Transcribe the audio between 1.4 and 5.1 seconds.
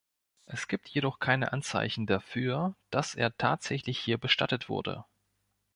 Anzeichen dafür, dass er tatsächlich hier bestattet wurde.